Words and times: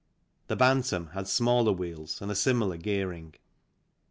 The" 0.47 0.55
Bantam" 0.55 1.09
had 1.13 1.27
smaller 1.27 1.71
wheels 1.71 2.23
and 2.23 2.31
a 2.31 2.35
similar 2.35 2.77
gearing. 2.77 3.35